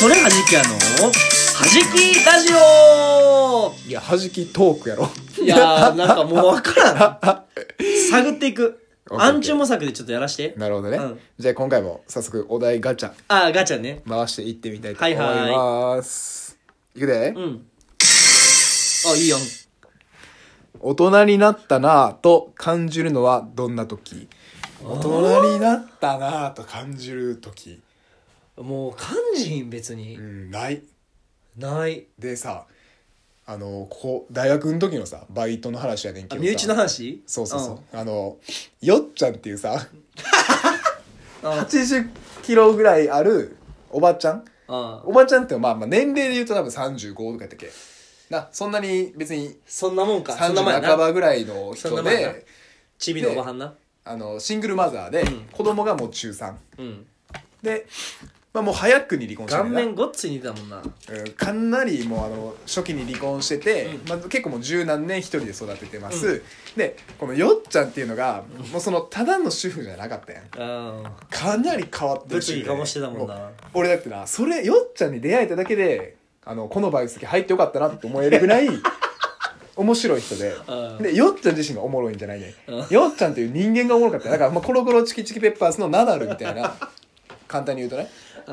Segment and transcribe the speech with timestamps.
[0.00, 0.68] それはじきやの？
[0.72, 1.12] は
[1.68, 3.74] じきラジオ！
[3.86, 5.10] いや、はじきトークやろ。
[5.38, 7.44] いやーなんかもうわからん。
[8.10, 8.82] 探っていく。
[9.10, 10.54] オッケーアンチュモ作でちょっとやらして。
[10.56, 10.96] なるほどね。
[10.96, 11.20] うん。
[11.38, 13.12] じゃあ今回も早速お題ガチャ。
[13.28, 14.00] あーガチャね。
[14.08, 16.58] 回していってみたいと思いはいはいます。
[16.94, 17.66] いくで、うん。
[19.06, 19.40] あいいやん。
[20.80, 24.30] 大人になったなぁと感じるのはどんな時？
[24.82, 27.82] 大人になったなぁと感じる時
[28.62, 30.82] もう感じひん別にうん、ない。
[31.56, 32.06] ない。
[32.18, 32.66] でさ、
[33.46, 36.40] あの、ここ、大学の時のさ、バイトの話やねんけどさ。
[36.40, 37.22] あ身内の話？
[37.26, 37.96] そうそうそう。
[37.96, 38.36] あの、
[38.80, 39.70] よっちゃんっていうさ、
[41.42, 41.50] うん。
[41.50, 42.10] あ80
[42.42, 43.56] キロぐらいある
[43.90, 44.44] おばちゃん？
[44.68, 47.70] あおばちゃんってまあまあ年齢で言うと多分35とかやったっけ？
[48.28, 50.32] な、そんなに別にそんなもんか。
[50.34, 50.88] そんな30もんやな。
[50.88, 52.32] 半ばぐらいの人そんなもんやな。
[52.34, 52.46] で、
[52.98, 53.74] ちびのおばはんな。
[54.04, 55.40] あの、シングルマザーで、うん。
[55.52, 56.54] 子供がもう中3。
[56.78, 57.06] うん。
[57.62, 57.86] で、
[58.52, 60.78] まあもう早くに離婚して顔るんだ面ごっつい似てたもんな。
[60.78, 64.08] うんかなりもうあの初期に離婚してて、うん。
[64.08, 66.42] まあ、結構もう十何年一人で育ててます、
[66.76, 68.42] でこのよっちゃんっていうのが
[68.72, 70.44] もうそのただの主婦じゃなかったやん。
[70.58, 73.34] あかなり変わってる物議かもしてたもんな。
[73.34, 78.68] う俺だってなそれよっちゃんに出会えただけであのこのバイト先入ってよかったなって思えるぐらい
[79.76, 80.56] 面白い人で。
[80.66, 82.52] うんでよっちゃん自身がおもろいんじゃないね。
[82.66, 84.30] うんよっちゃんっていう人間がおもろかった。
[84.30, 86.74] だから、まあ、コロコロチキチキペッパーズのナダルみたいな。
[87.50, 88.08] 簡単に言うとね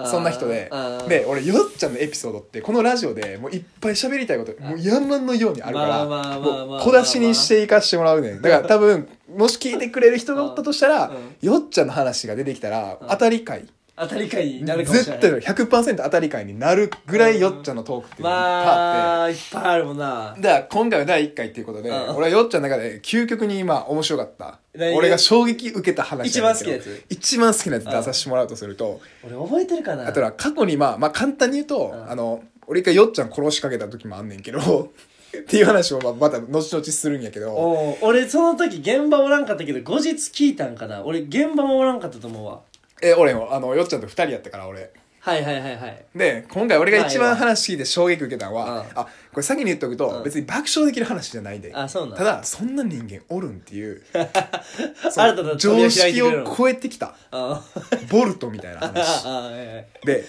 [0.06, 0.70] そんな人で。
[1.08, 8.42] で俺よっちゃんのエピソードってこのラジオでもういっぱい喋りたいこともう山のようにあるからもう小出しにしていかしてもらうねん。
[8.42, 11.10] だから 多分もし聞いてくれる人がおったとしたら
[11.42, 11.48] うん。
[11.48, 13.66] よっちゃんの話が出てきたら当たり会
[14.00, 15.22] 当たり会になるかもしれない。
[15.22, 18.24] 絶対の100%当たり会になるぐらいよっちゃんのトークっていう。
[18.26, 20.36] のがいっぱいあってまあいっぱいあるもんな。
[20.40, 24.60] だから今回は第1回っていうことで、うん俺はよっちゃんの中で究極に今面白かった。
[24.76, 27.06] 何俺が衝撃受けた話一番好きなやつ？
[27.10, 30.08] 一番好きなやつ出させてもらうとすると、俺覚えてるかな？
[30.08, 32.12] あとは過去にまあまあ簡単に言うと、うん。
[32.12, 34.60] あの俺一回よっちゃん殺しかけた時もあんねんけど
[35.38, 37.52] っていう話をまあまた後々するんやけど。
[37.54, 41.04] おう俺その時現場おらんかったけど後日聞いたんかな？
[41.04, 42.60] 俺現場もおらんかったと思うわ
[43.02, 44.92] え俺もあのよっちゃんと2人やったから俺。
[45.20, 46.06] はいはいはいはい。
[46.16, 48.88] で今回俺が一番話聞いて衝撃受けたのは、うん。
[48.96, 50.24] あこれ先に言っとくと、うん。
[50.24, 51.74] 別に爆笑できる話じゃないで。
[51.76, 54.02] あそうなんただそんな人間おるんっていう
[55.12, 56.52] そ新たなの常識くれるの。
[56.52, 57.14] を超えてきた。
[57.32, 57.62] あ
[58.10, 59.28] ボルトみたいなあ話。
[59.28, 59.86] あはいはい。
[60.06, 60.24] で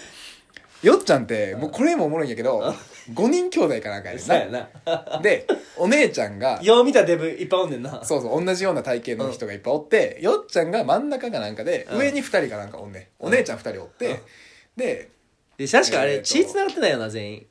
[0.81, 2.73] よっちゃんってもうこれもおもろいんやけど
[3.13, 4.69] 5人兄弟かなんかやねんそうやな。
[4.85, 5.45] なで
[5.77, 8.03] お姉ちゃんがよう見たデブいっぱいおんねんな。
[8.05, 11.99] そうそう同じような体型の人がいっぱいおって、よっちゃんが真ん中かなんかで、うん。
[11.99, 13.25] 上に2人かなんかおんねん。
[13.25, 14.21] お姉ちゃん2人おって、
[14.77, 15.09] で
[15.57, 17.45] で確かあれえーと血繋がってないよな全員。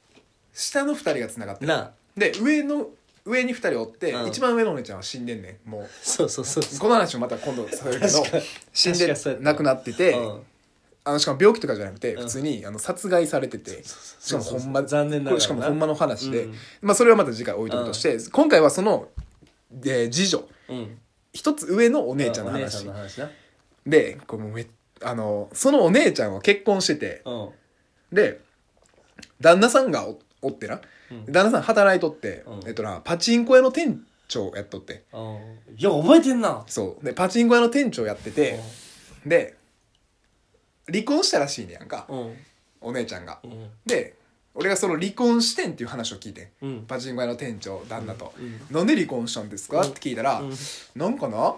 [0.55, 1.69] 下の2人がつながってる。
[1.69, 2.89] なで上の
[3.25, 4.29] 上に2人おって、うん。
[4.29, 5.71] 一番上のお姉ちゃんは死んでんねん。
[5.71, 6.79] もうそうそうそうそう。
[6.79, 8.39] この話もまた今度されるけど確か
[8.73, 9.45] 死んで確かそうやった。
[9.45, 10.43] 亡くなってて、うん
[11.09, 12.23] あのしかも病気とかじゃなくてうん。
[12.23, 13.83] 普通にあの殺害されてて。
[13.83, 16.55] しかもほんま残念ながらしかもほんまの話で、うん。
[16.83, 19.09] まあそれはまた次回置いとくとして、今回はその、
[19.71, 20.49] で次女。
[20.69, 20.99] うん。
[21.33, 22.87] 一つ上のお姉ちゃんの話。
[23.87, 24.67] でこれもうめ
[25.03, 27.49] あのそのお姉ちゃんは結婚しててうん。
[28.13, 28.41] で
[29.41, 30.81] 旦那さんがおおってな、
[31.11, 31.25] うん。
[31.33, 32.69] 旦那さん働いとって、うん。
[32.69, 35.05] えっとなパチンコ屋の店長やっとって。
[35.13, 35.21] うん。
[35.77, 36.65] いや覚えてんな。
[36.67, 37.05] そう。
[37.05, 38.61] でパチンコ屋の店長やってて、
[39.25, 39.58] で
[40.91, 42.37] 離婚したらしいねやんか、うん。
[42.81, 43.71] お姉ちゃんが、うん。
[43.87, 44.15] で
[44.55, 46.67] 俺がその離婚してんっていう話を聞いてん。
[46.67, 46.85] うん。
[46.87, 48.61] パチンコ屋の店長旦那と、うん。
[48.75, 50.53] なんで離婚したんですか?」って聞いたら、うん。
[50.97, 51.57] なんかな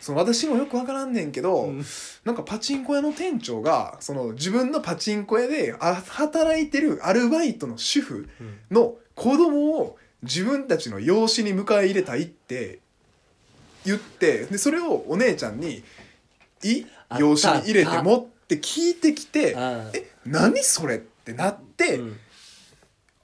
[0.00, 1.84] その私もよくわからんねんけど、うん。
[2.24, 8.28] なんかパチンコ屋の店長がその自分のパチンコ屋であ働いてるアルバイトの主婦
[8.70, 12.80] の子供を自分たちの養子に迎え入れたいって
[13.84, 15.84] 言ってでそれをお姉ちゃんに
[16.64, 22.18] 「いあ養子に入れても?」って聞いてきてあ「え何それ?」ってなって、うん。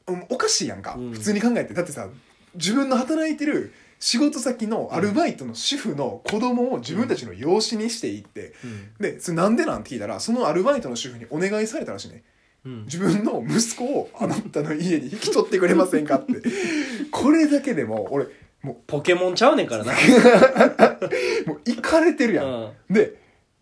[0.08, 1.12] うんおかしいやんか、うん。
[1.12, 1.72] 普通に考えて。
[1.72, 2.08] だってさ
[2.54, 8.90] 自分の働いてる仕事先のアルバイトの主婦の子供を自分たちの養子にしていって、うん。
[8.98, 12.24] でそれなんでなんて聞いたらそのアルバイトの主婦にお願いされたらしいね。
[12.64, 12.84] うん。
[12.84, 16.32] 自分の息子をあなたの家に引き取ってくれませんかって。
[17.12, 18.26] これだけでも俺
[18.62, 19.92] もポケモンちゃうねんからな。
[19.92, 19.96] う
[21.48, 22.94] もういかれてるやん、うん。
[22.94, 23.14] で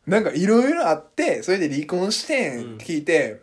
[0.08, 2.74] なんかいろいろあってそれで離婚してん。
[2.74, 3.40] って聞いて、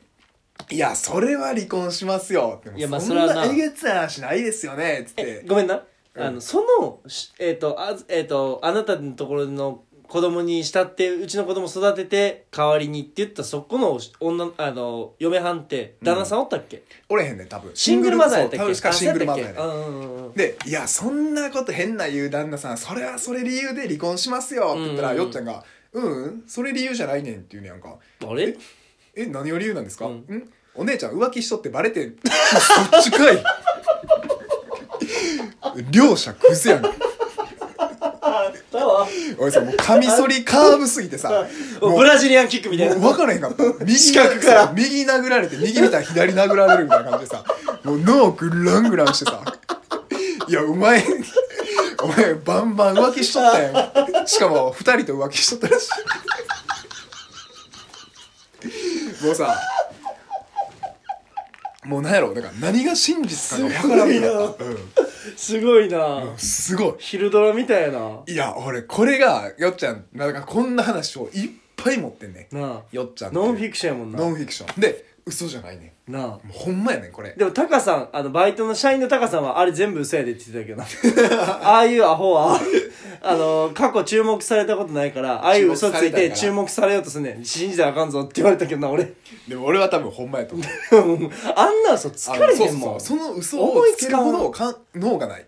[0.71, 2.61] いやそれは離婚しますよ。
[2.75, 3.45] いやまあそんそれはな。
[3.45, 5.01] なえげつない話ないですよね。
[5.01, 5.43] っつって。
[5.47, 5.83] ごめんな。
[6.15, 6.23] うん。
[6.23, 17.71] あのそのしえっとあえっとあなたのところの子供にしたってうちの子供育てて代わりにって言ったそこの女あの嫁はんって旦那さんおったっけ、おれへんねん多分。
[17.73, 18.73] シングルマザーやったっけ？
[18.75, 25.25] そう確かシングルマザーやねで「いやそんなこと変な言う旦那さんそれはそれ理由で離婚しますよ」って言ったら、うんうんうん。
[25.25, 25.63] よっちゃんが
[25.95, 27.97] 「うんそれ理由じゃないねん」って言うねやんか。
[28.27, 28.55] あれ？
[29.15, 30.13] え何を理由なんですか、うん。
[30.13, 30.49] ん？
[30.75, 32.15] お姉ちゃん浮気しとってバレてん？
[32.91, 33.43] そっちかい。
[35.91, 36.81] 両者クズやん。
[36.81, 36.89] だ
[38.87, 39.07] わ。
[39.37, 41.29] 俺さもうカミソリカーブすぎてさ
[41.81, 42.95] もうブラジリアンキックみたいな。
[42.95, 43.63] もう分からへんかった。
[43.85, 44.73] 右 四角から。
[44.75, 47.43] 右殴られて右見たら左殴られるみたいな感じでさ
[47.83, 49.41] もう脳グラングランしてさ。
[50.47, 51.01] いやお前
[52.05, 53.71] お前バンバン浮気しとったや
[54.23, 55.91] んしかも二人と浮気しとったらしい。
[59.25, 59.59] もうさ
[61.83, 62.33] もうなんやろ？
[62.33, 64.63] だから何が真実かが分からんくなった。
[65.37, 66.23] すごいな。
[66.23, 66.95] うん、すごい。
[66.99, 68.21] 昼ドラみたいやな。
[68.27, 71.49] いや俺これがよっちゃんなんかこんな話をいっ
[71.85, 72.57] ぱい持ってんねん。
[72.57, 72.81] なあ。
[72.91, 74.19] よっちゃんってノンフィクションやもんな。
[74.19, 74.81] ノンフィクション。
[74.81, 76.23] で嘘じゃないねなあ。
[76.23, 77.33] んもうほんまやねんこれ。
[77.35, 81.55] でもタカさんあのバイトの社員のタカさんはあれ全部嘘やでって言ってたけどな。
[81.69, 82.59] ああいうアホは
[83.21, 87.45] あの過去注目されたことないからああいう嘘ついて注注目されようとすんねん。
[87.45, 89.13] 信じたらあかんぞって言われたけどな俺。
[89.47, 90.67] でも俺は多分ほんまやと思う。
[91.55, 92.89] あんな嘘つかれへんもん。
[92.91, 94.75] あのそうそうそうその嘘をつけるほどかん。
[94.95, 95.45] 脳がない。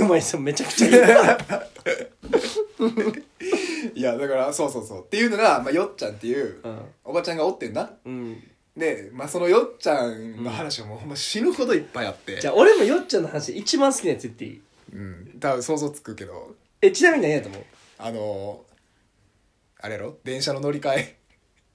[0.00, 1.38] お前それめちゃくちゃいいな
[4.02, 5.04] いやだからそうそうそう。
[5.04, 6.80] っていうのが、まあ、よっちゃんっていううん。
[7.04, 7.88] おばちゃんがおってんな。
[8.04, 8.42] うん。
[8.76, 12.40] で、まあ、そのよっちゃんの話はもうほんま死ぬほどいっぱいあって。
[12.40, 14.60] じゃあ俺もよっちゃんの話一番好きなやつ言っていい？
[14.94, 15.38] うん。
[15.38, 16.56] 多分想像つくけど。
[16.80, 17.62] えちなみに何やと思う？
[17.98, 18.64] あの
[19.80, 20.16] あれやろ？
[20.24, 21.16] 電車の乗り換え。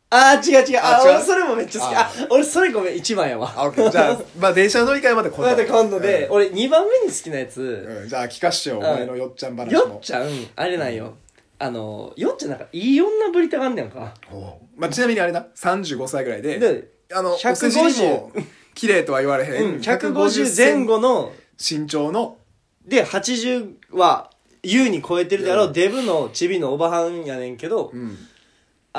[0.10, 0.80] あー違う違う。
[0.80, 1.16] ああ違う。
[1.16, 1.96] 俺それもめっちゃ好き。
[1.96, 3.54] ああ俺それごめん一番やわ。
[3.56, 3.92] あオッケー。
[3.92, 5.44] じゃあ、まあ、電車の乗り換えまで今度。
[5.52, 6.34] また今度で、うん。
[6.34, 8.10] 俺2番目に好きなやつ、うん。
[8.10, 9.72] じゃあ聞かしてよお前のよっちゃん話も。
[9.72, 11.16] よっちゃんあれなんよ、
[11.60, 14.14] あのよっちゃんなんかいい女ぶりたがんねやんか。
[14.32, 14.54] おう。
[14.76, 18.32] まあ、ちなみにあれな35歳ぐらいでであのお150世辞にも
[18.76, 22.38] 綺麗とは言われへん、うん150前後の身長の
[22.86, 24.30] で80は
[24.62, 25.74] 優に超えてるであろう、うん。
[25.74, 28.18] デブのチビのおばはんやねんけど、うん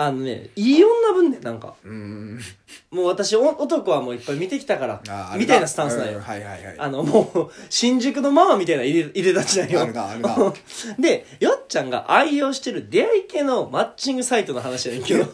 [0.01, 1.75] あのねいい女ぶんねんなんか。
[1.85, 2.39] うん。
[2.91, 6.77] もう私お男はもういっぱい見てきたからああるみたいなスタンスなんよ、うんはいはいはい。
[6.79, 9.83] あのもう新宿のママみたいな入れ入れ立ちなんよ。
[9.83, 10.37] あるなあるな。
[10.99, 15.25] でよっちゃんが愛用してる出会い系のマッチングサイトの話やねんけど。
[15.25, 15.29] う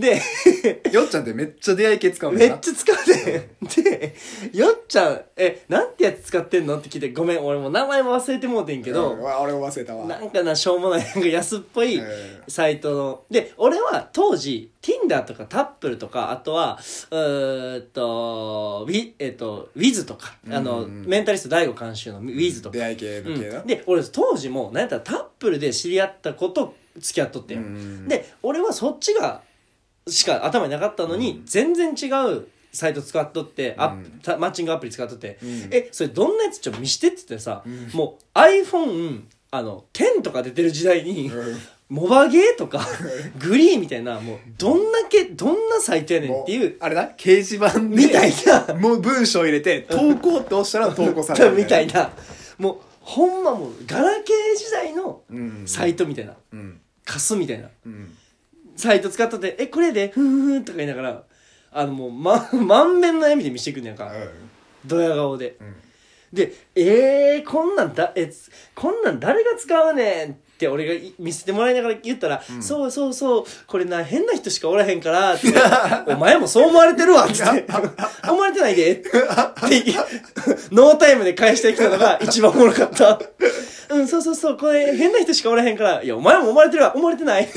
[0.00, 3.82] でんよっちゃんってめっちゃ出会い系使うめっちゃ使うねん。
[3.82, 4.14] で
[4.52, 10.06] よっちゃんえなんてやつ使ってんのって聞いてごめん俺もう名前も忘れてもうてんけど、うんわ俺も忘れたわ。
[10.06, 12.06] なんかなしょうもないなんか安っぽいうん
[12.50, 13.22] サイトの。
[13.30, 16.78] で俺は当時 Tinder とかタップルとかあとは
[17.10, 23.66] うーっとウィ,、えっと、ウィズとかあの、うんメンタリスト大悟監修のウィズとか、出会い系の系な、うん。
[23.66, 29.42] で俺当時もなんやったらタップルで知り合った子と付き合っとってよ、うんで俺はそっちが
[30.08, 35.68] しか頭になかったのに、全然違うサイト使っとって、アップうんたマッチングアプリ使っとって、うん。
[35.70, 37.90] えそれどんなやつちょっと見してって言ってさ、うん。
[37.92, 41.58] もう iPhone あの10とか出てる時代に、うん
[41.90, 42.86] モバゲーとか
[43.38, 48.74] グリーンみたいなもうどんだけどんなサイトやねんっていうあれな掲示板でみたいな。
[48.74, 52.12] もう文章入れて投稿って押したら投稿される みたいな。
[52.58, 55.62] もうほんまもうガラケー時代のうん。
[55.66, 56.80] サイトみたいな、うん。
[57.04, 57.68] カスみたいな。
[57.84, 58.16] うん。
[58.76, 61.22] サイト使っとって、え、これで、ふんふんとか言いながら、
[61.72, 64.12] あのもう、ま、 満面の笑みで見してくんねやんか。
[64.86, 65.56] ドヤ顔で。
[65.60, 65.74] うん。
[66.32, 75.48] で、えー、こんなんだ、え、つこんなん誰が使うねんって俺がい見せてもらいながら言ったら、そうそうそう、これな、変な人しかおらへんから、って。
[76.06, 77.42] お前もそう思われてるわ、って。
[78.28, 78.92] 思われてないで。
[78.92, 79.10] って、
[80.70, 83.18] ノータイムで返してきたのが一番おもろかった。
[83.88, 87.48] うん、そうそうそう、これ変な人しかおらへんから、いや、お前も思われてるわ、思われてない。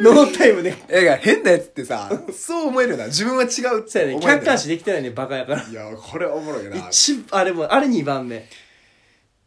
[0.00, 0.74] ノータイムで。
[0.88, 5.62] えが変なやつってさそう思えるよな自分は違うってそうやね、思えるよな客観視できてないね、バカやから。
[5.62, 8.46] いやこれおもろいよな一、あれも、あれ2番目。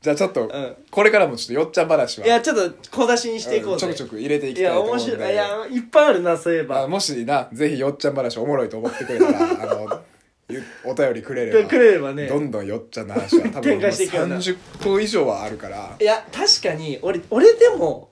[0.01, 0.75] じゃあちょっと、ん。
[0.89, 2.25] これからもちょっとよっちゃん話は。
[2.25, 3.81] いや、ちょっと小出しにしていこうぜ。
[3.81, 5.05] ちょくちょく入れていきたいと思うんで。
[5.05, 5.33] 面白い。
[5.33, 6.87] いや、いっぱいあるな、そういえあば。
[6.87, 10.01] もしなぜひよっちゃん話おもろいと思ってくれたらあの
[10.49, 11.69] ゆお便りくれれば。
[11.69, 12.27] くれればね。
[12.27, 14.37] どんどんよっちゃんの話は多分 展開していくような。
[14.37, 15.95] 30個以上はあるから。
[15.99, 18.09] いや、確かに、俺、俺でも、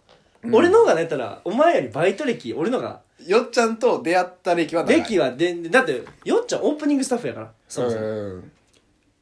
[0.52, 5.02] 俺の方がねったら、お前よりバイト歴、俺のが、よっちゃんと出会った歴は長い。
[5.04, 8.06] 歴はで、だって、よっちゃんオープニングスタッフやから、そもそも。
[8.06, 8.52] うん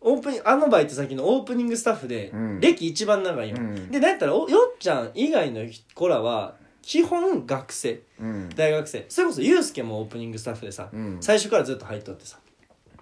[0.06, 2.60] オープニングあのバイト先のオープニングスタッフで、うん。
[2.60, 3.92] 歴一番長いよ、うん。
[3.92, 5.62] でなんやったらおよっちゃん以外の
[5.96, 8.02] 子らは基本学生。
[8.22, 8.50] うん。
[8.56, 9.06] 大学生。
[9.10, 11.18] それこそユうスケもオープニングスタッフでさ、うん。
[11.20, 12.38] 最初からずっと入っとってさ。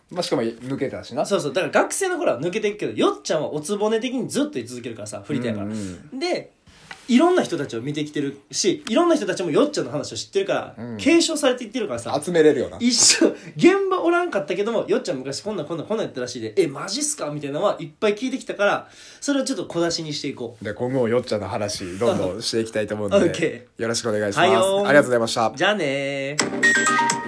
[0.09, 1.25] まあしかも抜けたしな。
[1.25, 1.53] そうそう。
[1.53, 6.19] だから学生の頃は抜けていくけどよっちゃんはおつぼね的にずっと居続けるからさ振り手やから、うんうん。
[6.19, 6.51] で
[7.09, 10.97] いろんな人たちを見てきてるしいろんな人たちもよっちゃんの話を知ってるから、うん。
[10.97, 12.77] 継承されていってるからさ集めれるよな。
[12.79, 13.27] 一緒。
[13.57, 17.29] 現場おらんかったけどもよっちゃん昔こんなんこんなんこんなんやったらしいでえマジっすか？
[17.29, 18.87] みたいなのはいっぱい聞いてきたから
[19.21, 20.63] それをちょっと小出しにしていこう。
[20.63, 24.87] で今後もよっちゃんの話どんどんしていきたいと思うんで、 オッケよろしくお願いします、はいよー。
[24.87, 25.51] ありがとうございました。
[25.55, 27.22] じゃあねー